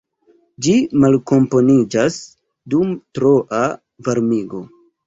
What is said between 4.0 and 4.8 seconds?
varmigo.